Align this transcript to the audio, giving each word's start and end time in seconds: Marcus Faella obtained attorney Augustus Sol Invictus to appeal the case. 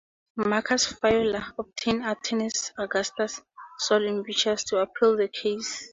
Marcus 0.37 0.93
Faella 0.99 1.53
obtained 1.59 2.03
attorney 2.03 2.49
Augustus 2.79 3.39
Sol 3.77 4.03
Invictus 4.03 4.63
to 4.63 4.79
appeal 4.79 5.15
the 5.15 5.27
case. 5.27 5.89